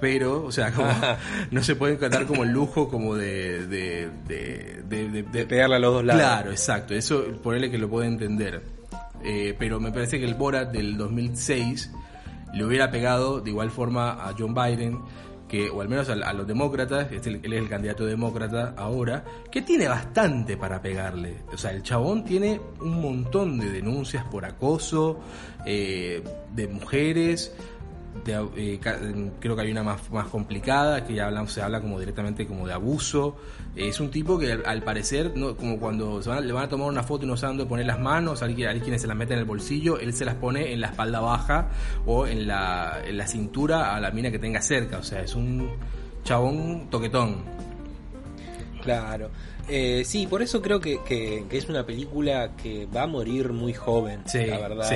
[0.00, 0.88] pero, o sea, como
[1.50, 5.94] no se puede encantar como el lujo como de de, de, de, pegarle a los
[5.94, 6.22] dos lados.
[6.22, 8.62] Claro, exacto, eso ponerle que lo puede entender.
[9.24, 11.90] Eh, pero me parece que el Borat del 2006
[12.54, 15.00] le hubiera pegado de igual forma a John Biden,
[15.48, 19.62] que, o al menos a, los demócratas, este, él es el candidato demócrata ahora, que
[19.62, 21.42] tiene bastante para pegarle.
[21.52, 25.20] O sea, el chabón tiene un montón de denuncias por acoso
[25.64, 27.54] eh, de mujeres
[28.26, 28.80] eh,
[29.40, 32.72] creo que hay una más, más complicada, que ya se habla como directamente como de
[32.72, 33.36] abuso.
[33.74, 37.02] es un tipo que al, parecer, como cuando se van, le van a tomar una
[37.02, 39.40] foto y no saben dónde poner las manos, hay, hay quienes se las meten en
[39.40, 41.68] el bolsillo, él se las pone en la espalda baja
[42.04, 44.98] o en la, en la cintura a la mina que tenga cerca.
[44.98, 45.70] O sea, es un
[46.24, 47.44] chabón toquetón.
[48.82, 49.30] Claro.
[49.68, 53.72] Eh, sí, por eso creo que, que, es una película que va a morir muy
[53.72, 54.90] joven, la verdad.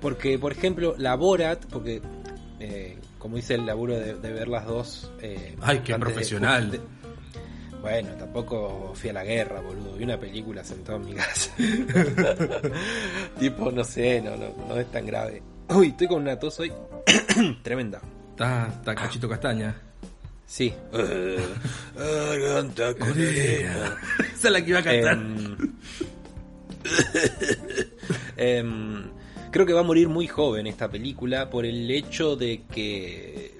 [0.00, 2.00] Porque, por ejemplo, la Borat, porque
[2.60, 5.10] eh, como hice el laburo de, ver las dos.
[5.22, 6.78] Eh, Ay, qué profesional.
[7.80, 9.94] bueno, tampoco fui a la guerra, boludo.
[9.96, 11.50] Vi una película sentado en mi casa.
[13.40, 15.42] tipo, no sé, no, no, es tan grave.
[15.70, 16.70] Uy, estoy con una tos hoy
[17.62, 18.02] tremenda.
[18.32, 19.74] Está, cachito castaña.
[20.46, 20.74] Sí.
[21.96, 25.18] Garganta Esa es la que iba a cantar.
[28.36, 28.62] eh,
[29.50, 33.58] Creo que va a morir muy joven esta película por el hecho de que,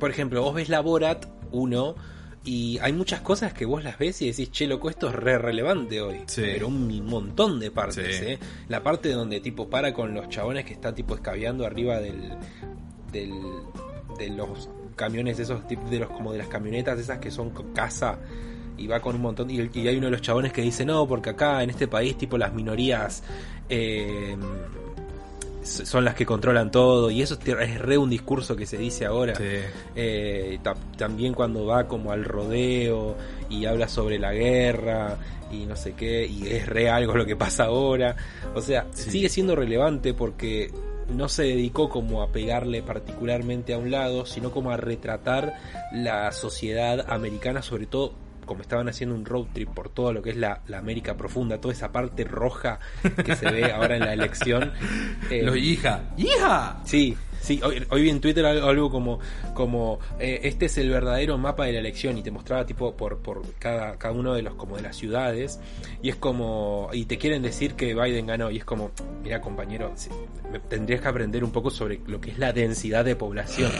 [0.00, 1.94] por ejemplo, vos ves la Borat 1
[2.44, 5.38] y hay muchas cosas que vos las ves y decís, che, loco, esto es re
[5.38, 6.22] relevante hoy.
[6.34, 8.38] Pero un montón de partes, ¿eh?
[8.68, 12.32] La parte donde tipo para con los chabones que está tipo escabeando arriba del,
[13.12, 13.32] del
[14.18, 18.18] de los camiones esos de los como de las camionetas esas que son casa
[18.76, 21.06] y va con un montón y, y, hay uno de los chabones que dice no
[21.06, 23.22] porque acá en este país tipo las minorías
[23.68, 24.36] eh,
[25.62, 29.34] son las que controlan todo y eso es re un discurso que se dice ahora.
[29.94, 30.58] Eh,
[30.96, 33.16] también cuando va como al rodeo
[33.48, 35.16] y habla sobre la guerra
[35.50, 38.16] y no sé qué y es re algo lo que pasa ahora.
[38.54, 40.70] O sea sigue siendo relevante porque
[41.08, 45.54] no se dedicó como a pegarle particularmente a un lado sino como a retratar
[45.92, 50.30] la sociedad americana sobre todo como estaban haciendo un road trip por todo lo que
[50.30, 52.80] es la, América profunda, toda esa parte roja
[53.24, 54.72] que se ve ahora en la elección.
[55.30, 56.80] Eh, Los hija, hija.
[56.84, 59.18] Sí, Sí, hoy, hoy vi en Twitter algo como,
[59.52, 63.18] como eh, este es el verdadero mapa de la elección y te mostraba tipo por,
[63.18, 65.58] por cada, cada uno de los como de las ciudades
[66.02, 68.92] y es como y te quieren decir que Biden ganó y es como
[69.24, 69.92] mira compañero
[70.68, 73.72] tendrías que aprender un poco sobre lo que es la densidad de población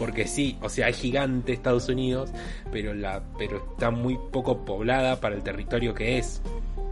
[0.00, 2.30] porque sí o sea es gigante Estados Unidos
[2.72, 6.40] pero la pero está muy poco poblada para el territorio que es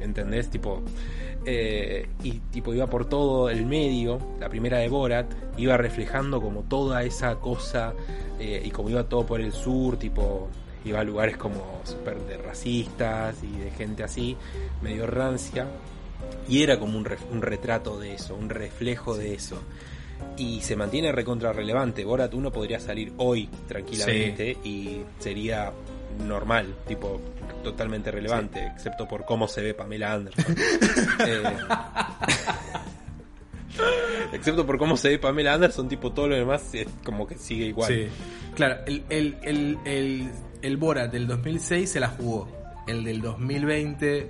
[0.00, 0.50] ¿entendés?
[0.50, 0.82] tipo
[1.46, 6.62] eh, y tipo iba por todo el medio, la primera de Borat, iba reflejando como
[6.64, 7.94] toda esa cosa
[8.38, 10.48] eh, y como iba todo por el sur, tipo
[10.84, 14.36] iba a lugares como super de racistas y de gente así,
[14.82, 15.66] medio rancia,
[16.48, 19.58] y era como un, un retrato de eso, un reflejo de eso.
[20.36, 22.04] Y se mantiene recontra relevante.
[22.04, 25.72] Borat 1 podría salir hoy tranquilamente y sería
[26.26, 27.20] normal, tipo
[27.62, 30.56] totalmente relevante, excepto por cómo se ve Pamela Anderson.
[33.80, 37.36] Eh, excepto por cómo se ve Pamela Anderson, tipo todo lo demás es como que
[37.36, 37.92] sigue igual.
[37.92, 38.08] Sí.
[38.54, 40.30] Claro, el, el, el, el,
[40.62, 42.48] el Borat del 2006 se la jugó.
[42.88, 44.28] El del 2020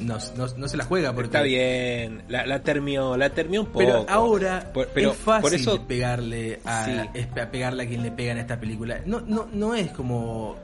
[0.00, 3.66] no, no, no se la juega porque Está bien, la, la termió, la termió un
[3.68, 3.78] poco.
[3.80, 7.10] Pero ahora Por- pero es fácil por eso pegarle a, Sí.
[7.14, 9.00] es a pegarle a quien le pega en esta película.
[9.06, 10.56] No, no, no es como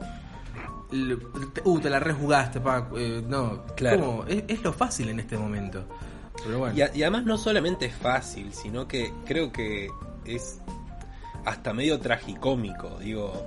[1.65, 4.25] uh, te la rejugaste, pa, eh, no, Claro.
[4.29, 5.85] es, es lo fácil en este momento.
[6.45, 6.77] Pero bueno.
[6.77, 9.89] Y, a- y además no solamente es fácil, sino que creo que
[10.25, 10.61] es
[11.45, 12.99] hasta medio tragicómico.
[13.01, 13.47] Digo,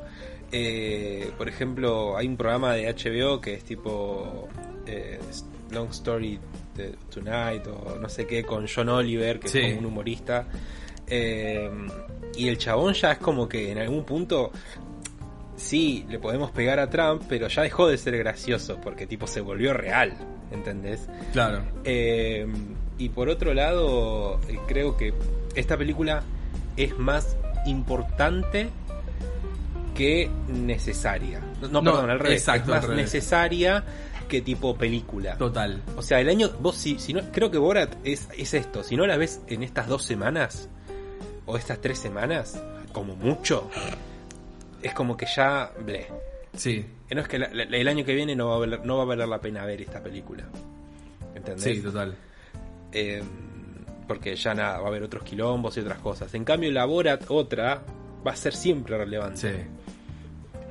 [0.52, 4.48] eh, por ejemplo, hay un programa de HBO que es tipo
[4.86, 5.20] eh,
[5.72, 6.40] Long Story
[7.14, 9.60] Tonight o no sé qué con John Oliver, que Sí.
[9.60, 10.46] es como un humorista.
[11.08, 11.70] Eh,
[12.36, 14.52] y el chabón ya es como que en algún punto
[15.56, 19.42] sí, le podemos pegar a Trump, pero ya dejó de ser gracioso porque tipo se
[19.42, 20.14] volvió real,
[20.52, 21.08] ¿entendés?
[21.34, 21.64] Claro.
[21.84, 22.48] Eh,
[22.98, 25.14] y por otro lado, eh, creo que
[25.56, 26.24] esta película
[26.78, 28.70] es más importante
[29.96, 31.42] que necesaria.
[31.62, 32.40] No, no, perdón, al revés.
[32.42, 33.84] exacto, es más necesaria
[34.30, 35.36] que tipo película.
[35.38, 35.82] Total.
[35.98, 38.82] O sea, el año, vos si, si no, creo que Borat es, es esto.
[38.84, 40.70] Si no la ves en estas dos semanas
[41.46, 42.64] o estas tres semanas,
[42.94, 43.70] como mucho,
[44.82, 46.08] es como que ya, ble.
[46.56, 48.98] Sí, No es que la- la- el año que viene no va, a valer, no
[48.98, 50.44] va a valer la pena ver esta película.
[51.36, 51.64] ¿Entendés?
[51.64, 52.16] sí, total.
[52.92, 53.22] Eh,
[54.08, 56.34] porque ya nada, va a haber otros quilombos y otras cosas.
[56.34, 57.82] En cambio, la Borat, otra,
[58.26, 59.38] va a ser siempre relevante.
[59.38, 59.64] Sí.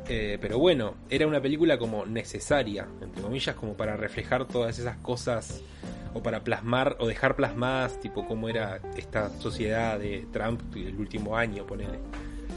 [0.08, 4.96] Eh, pero bueno, era una película como necesaria, entre comillas, como para reflejar todas esas
[4.98, 5.60] cosas
[6.14, 11.36] o para plasmar o dejar plasmadas, tipo cómo era esta sociedad de Trump el último
[11.36, 11.98] año, ponele.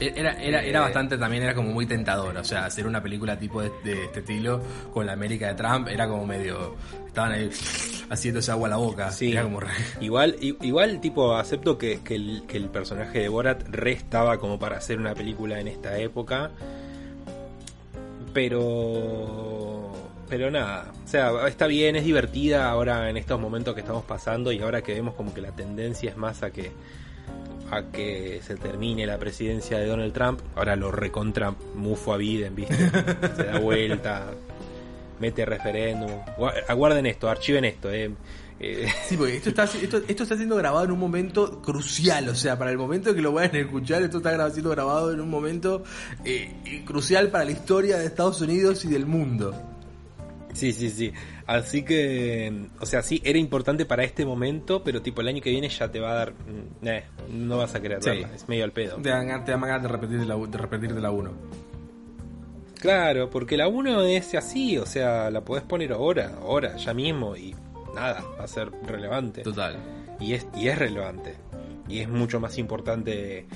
[0.00, 2.36] Era, era, Eh, era bastante también, era como muy tentador.
[2.36, 4.60] O sea, hacer una película tipo de, de este estilo
[4.92, 6.74] con la América de Trump era como medio.
[7.06, 7.50] Estaban ahí
[8.10, 9.12] haciéndose agua a la boca.
[9.12, 9.30] Sí.
[9.30, 9.68] Era como re-
[10.00, 14.78] Igual, igual tipo, acepto que, que el, que el personaje de Borat restaba como para
[14.78, 16.50] hacer una película en esta época.
[18.32, 19.92] Pero.
[20.28, 20.90] Pero nada.
[21.04, 24.82] O sea, está bien, es divertida ahora en estos momentos que estamos pasando y ahora
[24.82, 26.70] que vemos como que la tendencia es más a que.
[27.70, 30.40] a que se termine la presidencia de Donald Trump.
[30.56, 32.74] Ahora lo recontra mufo a Biden, ¿viste?
[33.36, 34.26] Se da vuelta.
[35.20, 36.10] Mete referéndum.
[36.36, 38.10] Gua- Aguarden esto, archiven esto, eh.
[38.60, 42.34] Eh, Sí, porque esto está, esto, esto está siendo grabado en un momento crucial, o
[42.34, 45.30] sea, para el momento que lo vayan a escuchar, esto está siendo grabado en un
[45.30, 45.82] momento
[46.24, 49.54] eh, eh, crucial para la historia de Estados Unidos y del mundo.
[50.54, 51.12] Sí, sí, sí.
[51.46, 55.50] Así que, o sea, sí, era importante para este momento, pero tipo el año que
[55.50, 56.32] viene ya te va a dar...
[56.32, 58.10] mm, eh, no vas a querer Sí.
[58.10, 58.96] verla, es medio al pedo.
[58.96, 61.30] Te dan, te dan ganas de repetir de la, de repetir de la 1.
[62.80, 67.36] Claro, porque la 1 es así, o sea, la podés poner ahora, ahora, ya mismo,
[67.36, 67.54] y
[67.94, 69.42] nada, va a ser relevante.
[69.42, 69.76] Total.
[70.20, 71.36] Y es, y es relevante.
[71.88, 73.46] Y es mucho más importante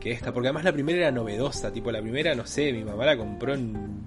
[0.00, 3.06] que esta, porque además la primera era novedosa, tipo la primera, no sé, mi mamá
[3.06, 4.04] la compró en...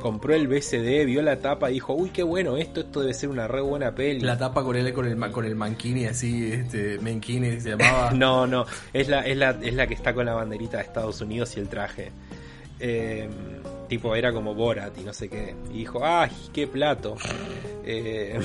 [0.00, 3.30] Compró el BCD, vio la tapa y dijo, uy, qué bueno esto, esto debe ser
[3.30, 4.20] una re buena peli.
[4.20, 8.10] La tapa con él con el, con el manquini así, este, Menquini se llamaba.
[8.14, 11.20] No, no, es la, es, la, es la que está con la banderita de Estados
[11.20, 12.12] Unidos y el traje.
[12.78, 13.28] Eh,
[13.88, 15.54] tipo, era como Borat y no sé qué.
[15.70, 17.16] Y dijo, ¡ay, qué plato!
[17.84, 18.38] Eh,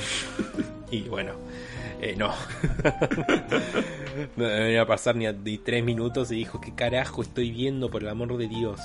[0.90, 1.32] y bueno,
[2.00, 2.28] eh, no.
[4.36, 7.50] no me iba a pasar ni, a, ni tres minutos y dijo, ¿qué carajo estoy
[7.50, 8.80] viendo, por el amor de Dios?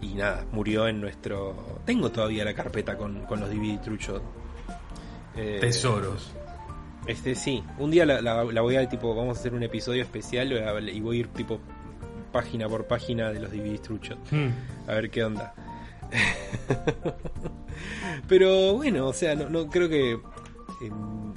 [0.00, 1.80] Y nada, murió en nuestro...
[1.86, 4.20] Tengo todavía la carpeta con, con los DVD truchos.
[5.36, 6.32] Eh, Tesoros.
[7.06, 10.02] este sí, un día la, la- la voy a tipo, vamos a hacer un episodio
[10.02, 11.58] especial y y voy a ir tipo
[12.32, 14.18] página por página de los DVD truchos.
[14.30, 14.48] Hmm.
[14.88, 15.54] A ver qué onda.
[18.28, 20.12] Pero bueno, o sea, no, no creo que.
[20.12, 20.90] eh,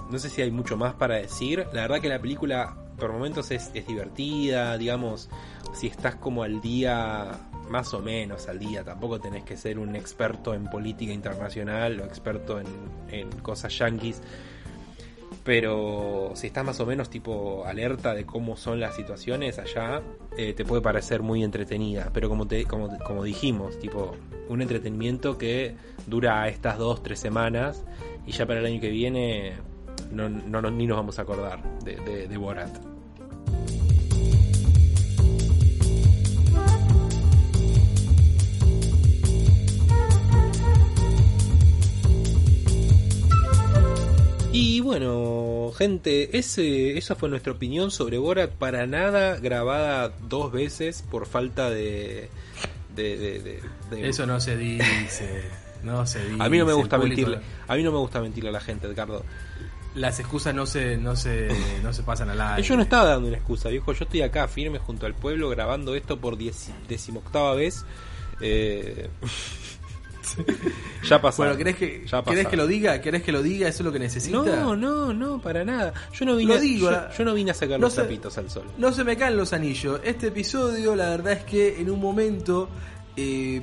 [0.10, 1.66] no sé si hay mucho más para decir.
[1.74, 5.30] La verdad que la película por momentos es, es divertida, digamos.
[5.74, 7.32] Si estás como al día,
[7.70, 12.06] más o menos al día, tampoco tenés que ser un experto en política internacional o
[12.06, 12.68] experto en,
[13.12, 14.22] en cosas yanquis.
[15.44, 20.02] Pero si estás más o menos tipo alerta de cómo son las situaciones allá,
[20.38, 22.10] eh, te puede parecer muy entretenida.
[22.14, 24.16] Pero como, te, como, como dijimos, tipo
[24.50, 25.76] un entretenimiento que
[26.08, 27.84] dura estas dos, tres semanas
[28.26, 29.54] y ya para el año que viene
[30.12, 32.95] no, ni nos vamos a acordar de, de Borat.
[44.56, 48.52] Y bueno, gente, ese, esa fue nuestra opinión sobre Borat.
[48.52, 52.30] Para nada grabada dos veces por falta de.
[52.96, 55.44] de, de- de- de- Eso no se dice.
[55.84, 56.38] No se dice.
[56.44, 57.40] a mí no me gusta mentirle.
[57.68, 59.24] A mí no me gusta mentirle a la gente, Edgardo.
[59.96, 61.50] Las excusas no se, no se,
[61.84, 62.64] no se pasan al aire.
[62.64, 63.94] Yo no estaba dando una excusa, viejo.
[63.94, 67.86] Yo estoy acá firme junto al pueblo grabando esto por dieci- decimoctava vez.
[68.42, 69.10] Eh,
[71.04, 71.44] ya pasó.
[71.44, 72.50] Bueno, ¿querés que, Ya ¿querés pasó.
[72.52, 73.02] que lo diga?
[73.02, 73.68] ¿Querés que lo diga?
[73.68, 74.38] ¿Eso es lo que necesita?
[74.38, 75.94] No, no, no, para nada.
[76.14, 78.50] Yo no vine, Lo digo, yo, no vine a sacar no los sé- trapitos al
[78.50, 78.64] sol.
[78.78, 80.00] No se me caen los anillos.
[80.04, 82.70] Este episodio, la verdad es que en un momento
[83.18, 83.62] eh,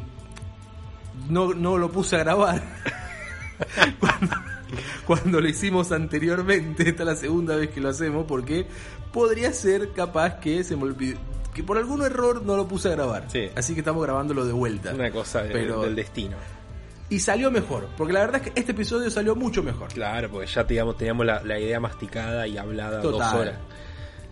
[1.28, 2.62] no, no lo puse a grabar.
[4.00, 4.36] cuando,
[5.06, 8.66] cuando lo hicimos anteriormente, esta es la segunda vez que lo hacemos, porque
[9.12, 11.18] podría ser capaz que se me olvidó.
[11.54, 13.24] Que por algún error no lo puse a grabar.
[13.28, 13.48] Sí.
[13.54, 14.94] Así que estamos grabándolo de vuelta.
[14.94, 16.36] Una cosa Pero- del destino.
[17.10, 17.88] Y salió mejor.
[17.98, 19.88] Porque la verdad es que este episodio salió mucho mejor.
[19.92, 23.36] Claro, porque ya digamos, teníamos la, la idea masticada y hablada dos Total.
[23.38, 23.54] horas.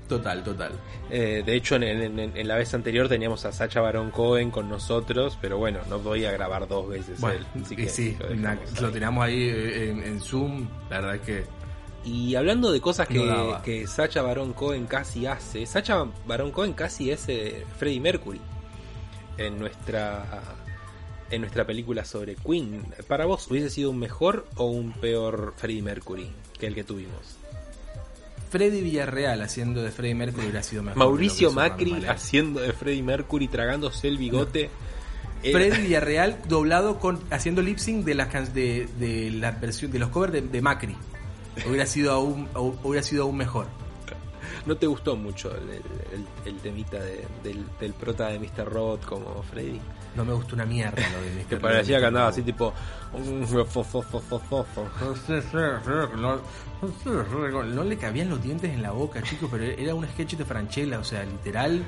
[0.08, 0.72] Total, total.
[1.10, 4.50] Eh, de hecho, en, en- en- en la vez anterior teníamos a Sacha Baron Cohen
[4.50, 7.62] con nosotros, pero bueno, no podía grabar dos veces Bueno, él.
[7.62, 8.58] así que sí, lo na-
[8.92, 10.66] teníamos ahí eh, en, en Zoom.
[10.88, 11.44] La verdad es que
[12.04, 17.10] Y hablando de cosas que, No Sacha Baron Cohen casi hace, Sacha Baron Cohen casi
[17.10, 18.40] es eh, Freddie Mercury
[19.36, 20.42] en nuestra
[21.30, 22.82] en nuestra película sobre Queen.
[23.06, 27.36] Para vos, ¿hubiese sido un mejor o un peor Freddie Mercury que el que tuvimos?
[28.50, 30.98] Freddy Villarreal haciendo de Freddie Mercury hubiera sido mejor.
[30.98, 34.70] Mauricio Macri haciendo de Freddie Mercury, tragándose el bigote.
[35.42, 40.00] Era- Freddy Villarreal doblado con haciendo lip sync de las de, de la versión de
[40.00, 40.96] los covers de, de Macri.
[41.66, 43.66] Hubiera sido aún hu- hubiera sido aún mejor.
[44.66, 48.66] ¿No te gustó mucho el, el- el temita de- del, del prota de Mr.
[48.70, 49.80] Robot como Freddy?
[50.16, 51.46] No me gustó una mierda lo de Mr.
[51.48, 52.72] Que parecía que andaba así tipo...
[56.16, 60.44] No, no le cabían los dientes en la boca, chicos, pero era un sketch de
[60.44, 61.82] Franchella, o sea, literal,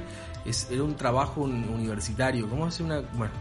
[0.45, 2.49] es, era un trabajo un- universitario.
[2.49, 3.01] ¿Cómo hace una.?
[3.15, 3.33] Bueno,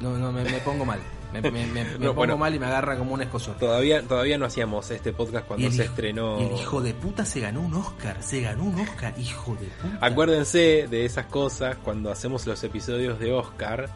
[0.00, 1.00] no, no, me, me pongo mal.
[1.32, 2.36] Me, me- me- me pongo bueno.
[2.38, 3.56] mal y me agarra como un escosor.
[3.58, 6.38] Todavía, todavía no hacíamos este podcast cuando el se estrenó...
[6.38, 9.98] el hijo de puta se ganó un Oscar, se ganó un Oscar, hijo de puta.
[10.06, 13.88] Acuérdense de esas cosas cuando hacemos los episodios de Oscar,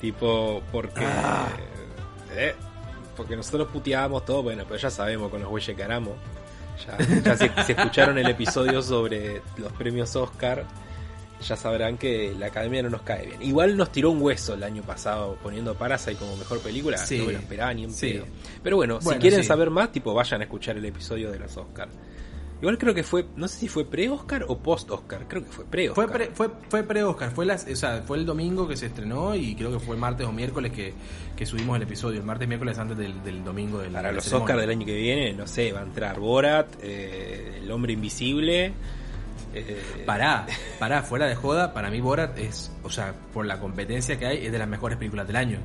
[0.00, 1.48] tipo porque Ah.
[2.34, 2.54] eh,
[3.16, 6.14] porque nosotros puteábamos todo, bueno, pero ya sabemos con los güeyes que haramos.
[7.24, 10.64] Ya, si escucharon el episodio sobre los premios Oscar,
[11.40, 13.42] ya sabrán que la academia no nos cae bien.
[13.42, 17.18] Igual nos tiró un hueso el año pasado poniendo Parasite como mejor película, Sí.
[17.18, 18.12] no me lo esperaba ni un Sí.
[18.12, 18.26] pedo.
[18.62, 19.46] Pero bueno, si quieren sí.
[19.46, 21.88] saber más, tipo vayan a escuchar el episodio de los Oscar.
[22.60, 26.06] Igual creo que fue, no sé si fue pre-Oscar o post-Oscar, creo que fue pre-Oscar.
[26.06, 29.34] Fue pre, fue, fue pre-Oscar, fue, las, o sea, fue el domingo que se estrenó
[29.34, 30.92] y creo que fue el martes o miércoles que,
[31.34, 32.20] que subimos el episodio.
[32.20, 34.30] El martes miércoles antes del, del domingo del Para de los.
[34.30, 38.74] Oscars del año que viene, no sé, va a entrar Borat, eh, El Hombre Invisible.
[39.54, 40.46] Eh, Pará,
[40.78, 44.46] pará, fuera de joda, para mí Borat es, o sea, por la competencia que hay,
[44.46, 45.58] es de las mejores películas del año.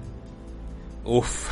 [1.03, 1.49] Uf,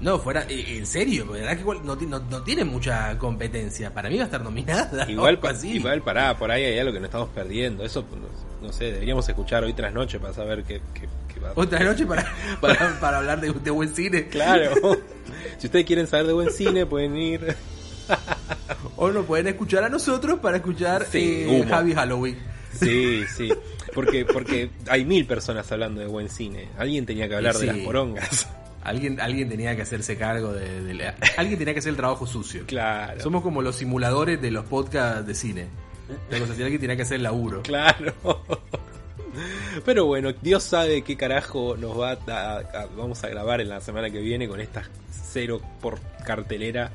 [0.00, 3.92] No, fuera, en serio, verdad que igual no, no, no tiene mucha competencia.
[3.92, 5.04] Para mí va a estar nominada.
[5.10, 5.76] igual, pa- así.
[5.76, 7.84] igual pará, por ahí hay algo que nos estamos perdiendo.
[7.84, 8.04] Eso,
[8.60, 11.82] no, no sé, deberíamos escuchar hoy tras noche para saber qué, qué- qué va Otra
[11.84, 12.24] noche para,
[12.60, 14.26] para, para hablar de, de buen cine.
[14.28, 14.72] Claro.
[15.58, 17.56] si ustedes quieren saber de buen cine, pueden ir.
[18.96, 21.66] O nos pueden escuchar a nosotros para escuchar Sí, eh.
[21.68, 22.38] Javi Halloween.
[22.78, 23.48] Sí, sí.
[23.94, 26.68] Porque, porque hay mil personas hablando de buen cine.
[26.78, 28.48] Alguien tenía que hablar de las porongas.
[28.82, 32.26] Alguien, alguien tenía que hacerse cargo de, de la- alguien tenía que hacer el trabajo
[32.26, 32.64] sucio.
[32.66, 33.20] Claro.
[33.20, 35.66] Somos como los simuladores de los podcasts de cine.
[36.30, 37.62] La cosa alguien tenía que hacer el laburo.
[37.62, 38.14] Claro.
[39.84, 43.80] Pero bueno, Dios sabe qué carajo nos va a, a- vamos a grabar en la
[43.80, 44.82] semana que viene con esta
[45.30, 46.90] cero por cartelera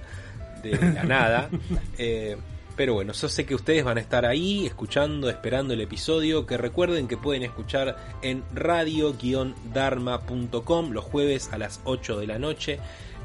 [0.71, 1.49] de la nada.
[1.97, 2.37] Eh,
[2.75, 6.45] pero bueno, yo sé que ustedes van a estar ahí escuchando, esperando el episodio.
[6.45, 12.79] Que recuerden que pueden escuchar en radio-dharma.com los jueves a las 8 de la noche.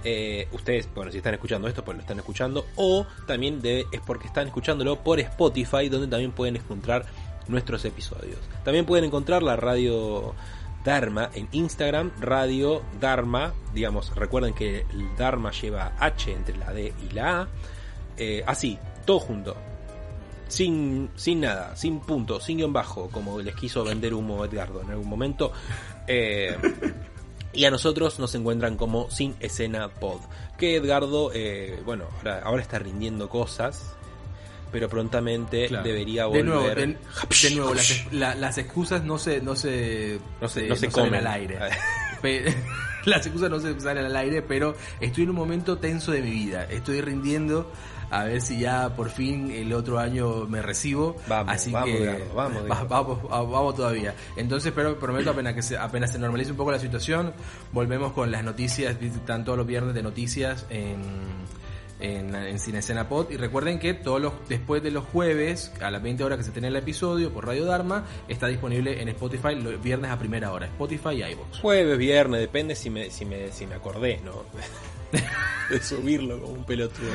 [0.05, 2.65] Eh, ustedes, bueno, si están escuchando esto, pues lo están escuchando.
[2.77, 7.07] O también es porque están escuchándolo por Spotify, donde también pueden encontrar
[7.49, 8.39] nuestros episodios.
[8.65, 10.33] También pueden encontrar la radio
[10.85, 13.53] Dharma en Instagram, Radio Dharma.
[13.75, 14.85] Digamos, recuerden que
[15.19, 17.49] Dharma lleva H entre la D y la A.
[18.17, 19.57] Eh, así, todo junto.
[20.49, 24.91] Sin, sin nada, sin punto, sin guion bajo, como les quiso vender humo Edgardo en
[24.91, 25.53] algún momento.
[26.09, 26.57] Eh,
[27.53, 30.21] y a nosotros nos encuentran como Sin Escena Pod.
[30.59, 33.97] Que Edgardo, eh, bueno, ahora, ahora está rindiendo cosas,
[34.73, 35.85] pero prontamente Claro.
[35.85, 36.45] debería de volver.
[36.45, 40.69] nuevo, de, de nuevo las, la- las excusas no se no se No se- eh,
[40.69, 41.27] no se salen comen.
[41.27, 41.59] al aire.
[42.23, 42.55] Pe-
[43.07, 46.31] las excusas no se salen al aire, pero estoy en un momento tenso de mi
[46.31, 46.65] vida.
[46.65, 47.71] Estoy rindiendo
[48.13, 51.17] a ver si ya por fin el otro año me recibo.
[51.29, 54.15] Vamos, Así vamos, que vamos, va- vamos, todavía.
[54.37, 57.33] Entonces, pero prometo apenas que se, apenas se normalice un poco la situación,
[57.73, 61.01] volvemos con las noticias, están todos los viernes de noticias en
[62.01, 66.03] en, en Cinescena Pod y recuerden que todos los después de los jueves a las
[66.03, 69.83] 20 horas que se tiene el episodio por Radio Dharma está disponible en Spotify los
[69.83, 73.67] viernes a primera hora Spotify y iVoox Jueves, viernes, depende si me, si me, si
[73.67, 74.45] me acordé, ¿no?
[75.71, 77.11] de subirlo como un pelotudo.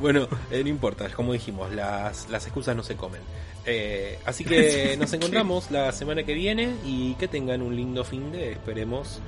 [0.00, 3.20] Bueno, eh, no importa, como dijimos, las, las excusas no se comen.
[3.66, 8.32] Eh, así que nos encontramos la semana que viene y que tengan un lindo fin
[8.32, 9.20] de, esperemos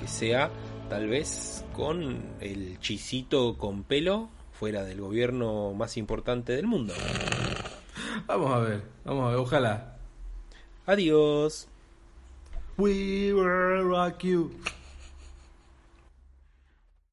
[0.00, 0.50] que sea
[0.88, 4.28] tal vez con el chisito con pelo
[4.64, 6.94] fuera del gobierno más importante del mundo.
[8.26, 9.98] vamos a ver vamos a ver ojalá
[10.86, 11.68] Adiós.
[12.78, 14.52] We will rock you